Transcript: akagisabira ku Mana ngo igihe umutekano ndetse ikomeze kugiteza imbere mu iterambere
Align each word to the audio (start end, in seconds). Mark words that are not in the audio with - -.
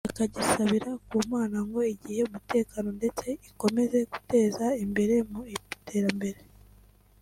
akagisabira 0.09 0.89
ku 1.07 1.17
Mana 1.31 1.57
ngo 1.67 1.79
igihe 1.93 2.21
umutekano 2.23 2.89
ndetse 2.99 3.27
ikomeze 3.49 3.97
kugiteza 4.11 4.67
imbere 4.83 5.15
mu 5.31 5.41
iterambere 5.55 6.39